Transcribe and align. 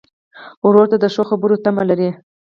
ورور 0.67 0.85
ته 0.91 0.97
د 0.99 1.05
ښو 1.13 1.23
خبرو 1.29 1.61
تمه 1.63 1.83
لرې. 1.89 2.09